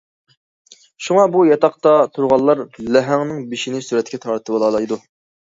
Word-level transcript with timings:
شۇڭا 1.07 1.25
بۇ 1.35 1.43
ياتاقتا 1.47 1.93
تۇرغانلار 2.15 2.65
لەھەڭنىڭ 2.97 3.45
بېشىنى 3.53 3.85
سۈرەتكە 3.91 4.23
تارتىۋالالايدۇ. 4.27 5.01